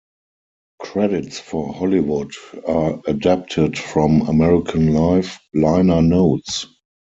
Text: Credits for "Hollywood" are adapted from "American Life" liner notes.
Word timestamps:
Credits 0.79 1.39
for 1.39 1.71
"Hollywood" 1.71 2.31
are 2.67 2.99
adapted 3.05 3.77
from 3.77 4.21
"American 4.21 4.95
Life" 4.95 5.39
liner 5.53 6.01
notes. 6.01 6.65